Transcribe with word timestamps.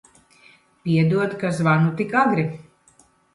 Piedod, 0.85 1.35
ka 1.43 1.51
zvanu 1.59 1.93
tik 2.01 2.17
agri. 2.23 2.47